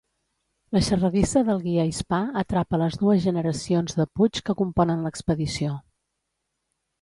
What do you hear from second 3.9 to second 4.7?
de Puigs que